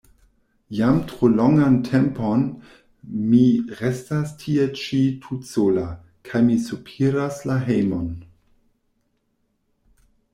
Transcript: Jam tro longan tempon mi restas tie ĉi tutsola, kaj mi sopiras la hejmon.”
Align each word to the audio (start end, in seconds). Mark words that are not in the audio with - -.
Jam 0.77 0.95
tro 1.09 1.27
longan 1.39 1.73
tempon 1.89 2.41
mi 3.33 3.41
restas 3.81 4.31
tie 4.43 4.65
ĉi 4.83 5.01
tutsola, 5.25 5.83
kaj 6.31 6.41
mi 6.47 6.57
sopiras 6.69 7.37
la 7.51 7.59
hejmon.” 7.69 8.09